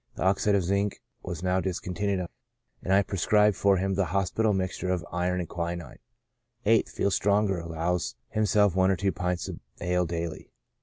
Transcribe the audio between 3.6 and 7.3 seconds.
him the hospital mixture of iron and quinine. 8th.— Feels